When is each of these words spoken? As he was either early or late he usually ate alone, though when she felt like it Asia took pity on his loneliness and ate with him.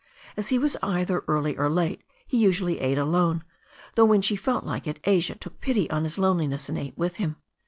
As 0.35 0.47
he 0.47 0.57
was 0.57 0.75
either 0.81 1.23
early 1.27 1.55
or 1.59 1.69
late 1.69 2.01
he 2.25 2.35
usually 2.39 2.79
ate 2.79 2.97
alone, 2.97 3.43
though 3.93 4.05
when 4.05 4.23
she 4.23 4.35
felt 4.35 4.63
like 4.63 4.87
it 4.87 4.97
Asia 5.03 5.35
took 5.35 5.61
pity 5.61 5.87
on 5.91 6.05
his 6.05 6.17
loneliness 6.17 6.69
and 6.69 6.77
ate 6.79 6.97
with 6.97 7.17
him. 7.17 7.35